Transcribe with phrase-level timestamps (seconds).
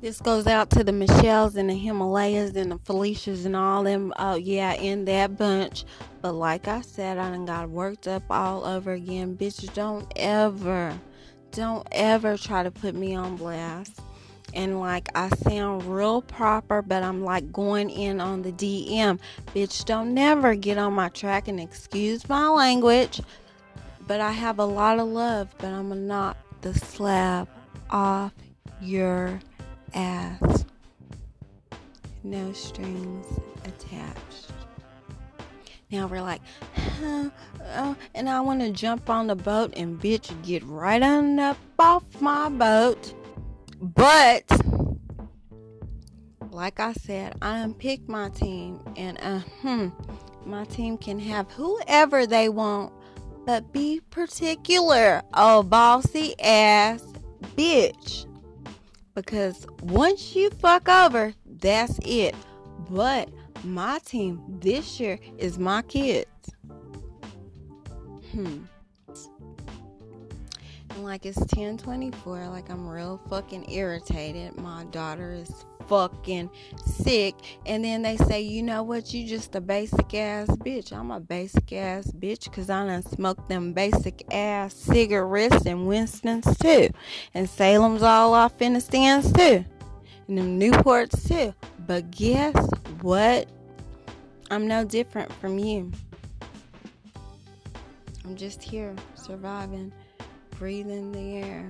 [0.00, 4.14] This goes out to the Michelles and the Himalayas and the Felicias and all them.
[4.18, 5.84] Oh, yeah, in that bunch.
[6.22, 9.36] But like I said, I done got worked up all over again.
[9.36, 10.98] Bitch, don't ever,
[11.50, 14.00] don't ever try to put me on blast.
[14.54, 19.20] And like I sound real proper, but I'm like going in on the DM.
[19.54, 23.20] Bitch, don't never get on my track and excuse my language.
[24.06, 27.48] But I have a lot of love, but I'm gonna knock the slab
[27.90, 28.32] off
[28.80, 29.40] your
[29.94, 30.64] ass.
[32.22, 33.26] No strings
[33.64, 34.52] attached.
[35.90, 36.42] Now we're like,
[36.76, 37.30] huh,
[37.76, 41.58] oh, and I want to jump on the boat and bitch get right on up
[41.78, 43.14] off my boat.
[43.80, 44.44] But
[46.50, 49.88] like I said, I unpicked my team, and uh, hmm,
[50.44, 52.92] my team can have whoever they want,
[53.46, 55.22] but be particular.
[55.34, 57.02] Oh, bossy ass
[57.56, 58.26] bitch
[59.14, 62.34] because once you fuck over, that's it.
[62.88, 63.28] But
[63.64, 66.26] my team this year is my kids.
[68.32, 68.64] Hmm.
[70.90, 74.56] And like it's 1024, like I'm real fucking irritated.
[74.56, 76.48] My daughter is fucking
[76.86, 77.34] sick.
[77.66, 80.92] And then they say, you know what, you just a basic ass bitch.
[80.92, 86.56] I'm a basic ass bitch because I done smoked them basic ass cigarettes and Winston's
[86.58, 86.90] too.
[87.34, 89.64] And Salem's all off in the stands too.
[90.28, 91.52] And them Newports too.
[91.88, 92.54] But guess
[93.02, 93.48] what?
[94.52, 95.90] I'm no different from you.
[98.24, 99.92] I'm just here surviving,
[100.56, 101.68] breathing the air.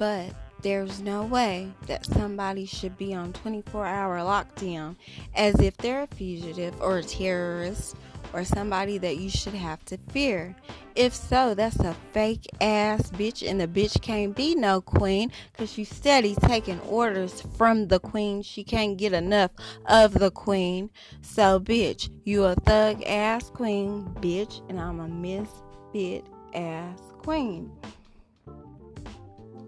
[0.00, 4.96] But there's no way that somebody should be on 24 hour lockdown
[5.34, 7.96] as if they're a fugitive or a terrorist
[8.32, 10.56] or somebody that you should have to fear.
[10.96, 15.70] If so, that's a fake ass bitch, and the bitch can't be no queen because
[15.70, 18.40] she's steady taking orders from the queen.
[18.40, 19.50] She can't get enough
[19.84, 20.88] of the queen.
[21.20, 26.24] So, bitch, you a thug ass queen, bitch, and I'm a misfit
[26.54, 27.70] ass queen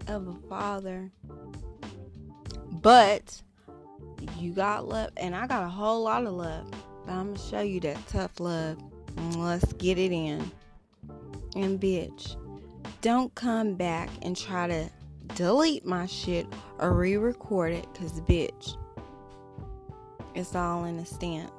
[0.08, 1.10] of a father.
[2.70, 3.42] But
[4.38, 6.70] you got love, and I got a whole lot of love.
[7.04, 8.78] But I'm gonna show you that tough love.
[9.16, 10.50] Mm, let's get it in.
[11.54, 12.36] And bitch,
[13.00, 14.88] don't come back and try to
[15.34, 16.46] delete my shit
[16.78, 18.76] or re record it, because bitch,
[20.34, 21.50] it's all in a stance.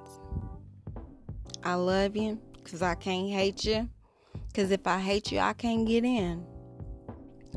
[1.64, 3.90] I love you because I can't hate you.
[4.48, 6.46] Because if I hate you, I can't get in.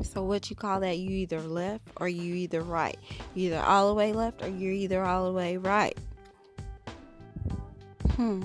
[0.03, 0.97] So what you call that?
[0.97, 2.97] You either left or you either right.
[3.33, 5.97] You're either all the way left or you're either all the way right.
[8.15, 8.43] Hmm.